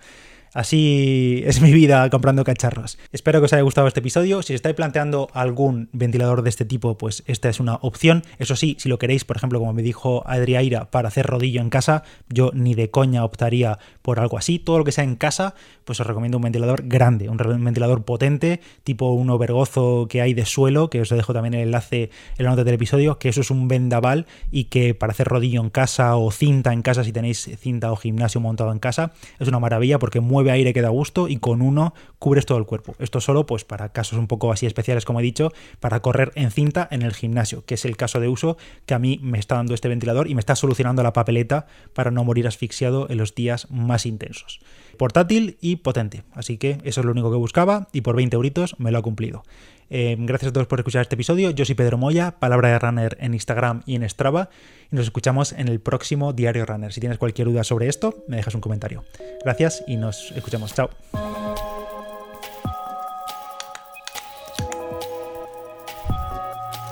Así 0.53 1.41
es 1.45 1.61
mi 1.61 1.71
vida 1.73 2.07
comprando 2.11 2.43
cacharros. 2.43 2.99
Espero 3.11 3.39
que 3.39 3.45
os 3.45 3.53
haya 3.53 3.63
gustado 3.63 3.87
este 3.87 4.01
episodio. 4.01 4.43
Si 4.43 4.53
estáis 4.53 4.75
planteando 4.75 5.27
algún 5.33 5.89
ventilador 5.93 6.43
de 6.43 6.49
este 6.49 6.63
tipo, 6.63 6.95
pues 6.95 7.23
esta 7.25 7.49
es 7.49 7.59
una 7.59 7.75
opción. 7.81 8.23
Eso 8.37 8.55
sí, 8.55 8.75
si 8.77 8.87
lo 8.87 8.99
queréis, 8.99 9.25
por 9.25 9.35
ejemplo, 9.35 9.57
como 9.57 9.73
me 9.73 9.81
dijo 9.81 10.21
Adriaira, 10.27 10.91
para 10.91 11.07
hacer 11.07 11.25
rodillo 11.25 11.59
en 11.59 11.71
casa, 11.71 12.03
yo 12.29 12.51
ni 12.53 12.75
de 12.75 12.91
coña 12.91 13.25
optaría 13.25 13.79
por 14.03 14.19
algo 14.19 14.37
así. 14.37 14.59
Todo 14.59 14.77
lo 14.77 14.83
que 14.83 14.91
sea 14.91 15.03
en 15.03 15.15
casa, 15.15 15.55
pues 15.85 15.99
os 15.99 16.05
recomiendo 16.05 16.37
un 16.37 16.43
ventilador 16.43 16.83
grande, 16.85 17.29
un 17.29 17.37
ventilador 17.37 18.03
potente, 18.03 18.61
tipo 18.83 19.11
un 19.11 19.31
overgozo 19.31 20.07
que 20.07 20.21
hay 20.21 20.35
de 20.35 20.45
suelo, 20.45 20.91
que 20.91 21.01
os 21.01 21.09
dejo 21.09 21.33
también 21.33 21.55
el 21.55 21.61
enlace 21.61 22.11
en 22.37 22.45
la 22.45 22.51
nota 22.51 22.63
del 22.63 22.75
episodio, 22.75 23.17
que 23.17 23.29
eso 23.29 23.41
es 23.41 23.49
un 23.49 23.67
vendaval 23.67 24.27
y 24.51 24.65
que 24.65 24.93
para 24.93 25.13
hacer 25.13 25.27
rodillo 25.27 25.61
en 25.61 25.71
casa 25.71 26.15
o 26.15 26.29
cinta 26.31 26.73
en 26.73 26.83
casa, 26.83 27.03
si 27.03 27.11
tenéis 27.11 27.49
cinta 27.59 27.91
o 27.91 27.95
gimnasio 27.95 28.39
montado 28.39 28.71
en 28.71 28.77
casa, 28.77 29.13
es 29.39 29.47
una 29.47 29.59
maravilla 29.59 29.97
porque 29.97 30.19
mueve 30.43 30.57
aire 30.57 30.73
que 30.73 30.81
da 30.81 30.89
gusto 30.89 31.29
y 31.29 31.37
con 31.37 31.61
uno 31.61 31.93
cubres 32.19 32.45
todo 32.45 32.57
el 32.57 32.65
cuerpo. 32.65 32.95
Esto 32.99 33.21
solo 33.21 33.45
pues 33.45 33.63
para 33.63 33.89
casos 33.89 34.19
un 34.19 34.27
poco 34.27 34.51
así 34.51 34.65
especiales 34.65 35.05
como 35.05 35.21
he 35.21 35.23
dicho, 35.23 35.53
para 35.79 36.01
correr 36.01 36.31
en 36.35 36.51
cinta 36.51 36.87
en 36.91 37.01
el 37.01 37.13
gimnasio, 37.13 37.63
que 37.65 37.75
es 37.75 37.85
el 37.85 37.95
caso 37.95 38.19
de 38.19 38.27
uso 38.27 38.57
que 38.85 38.93
a 38.93 38.99
mí 38.99 39.19
me 39.23 39.39
está 39.39 39.55
dando 39.55 39.73
este 39.73 39.87
ventilador 39.87 40.29
y 40.29 40.35
me 40.35 40.39
está 40.39 40.55
solucionando 40.55 41.01
la 41.01 41.13
papeleta 41.13 41.67
para 41.93 42.11
no 42.11 42.23
morir 42.25 42.45
asfixiado 42.47 43.09
en 43.09 43.17
los 43.17 43.35
días 43.35 43.67
más 43.71 44.05
intensos. 44.05 44.59
Portátil 44.97 45.57
y 45.61 45.77
potente, 45.77 46.23
así 46.33 46.57
que 46.57 46.77
eso 46.83 47.01
es 47.01 47.05
lo 47.05 47.11
único 47.11 47.31
que 47.31 47.37
buscaba 47.37 47.87
y 47.91 48.01
por 48.01 48.15
20 48.15 48.35
euritos 48.35 48.75
me 48.79 48.91
lo 48.91 48.99
ha 48.99 49.01
cumplido. 49.01 49.43
Eh, 49.89 50.15
gracias 50.17 50.49
a 50.49 50.53
todos 50.53 50.67
por 50.67 50.79
escuchar 50.79 51.03
este 51.03 51.15
episodio. 51.15 51.51
Yo 51.51 51.65
soy 51.65 51.75
Pedro 51.75 51.97
Moya, 51.97 52.39
Palabra 52.39 52.69
de 52.69 52.79
Runner 52.79 53.17
en 53.19 53.33
Instagram 53.33 53.83
y 53.85 53.95
en 53.95 54.09
Strava. 54.09 54.49
Y 54.91 54.95
nos 54.95 55.05
escuchamos 55.05 55.51
en 55.51 55.67
el 55.67 55.79
próximo 55.79 56.33
Diario 56.33 56.65
Runner. 56.65 56.91
Si 56.91 56.99
tienes 56.99 57.19
cualquier 57.19 57.47
duda 57.47 57.63
sobre 57.63 57.87
esto, 57.87 58.23
me 58.27 58.37
dejas 58.37 58.55
un 58.55 58.61
comentario. 58.61 59.03
Gracias 59.43 59.83
y 59.87 59.97
nos 59.97 60.31
escuchamos. 60.31 60.73
Chao. 60.73 60.89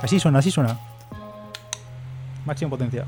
Así 0.03 0.19
suena, 0.19 0.39
así 0.39 0.51
suena. 0.51 0.79
Máxima 2.45 2.69
potencia. 2.69 3.05